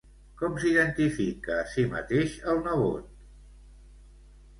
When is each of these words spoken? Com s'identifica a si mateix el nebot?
Com 0.41 0.53
s'identifica 0.61 1.57
a 1.63 1.67
si 1.73 1.85
mateix 1.91 2.33
el 2.53 2.63
nebot? 2.69 3.13